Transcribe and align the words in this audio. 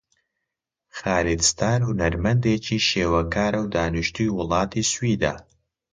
خالید 0.97 1.41
ستار 1.51 1.79
هونەرمەندێکی 1.87 2.79
شێوەکارە 2.89 3.59
و 3.61 3.71
دانیشتووی 3.75 4.35
وڵاتی 4.37 4.87
سویدە. 4.91 5.33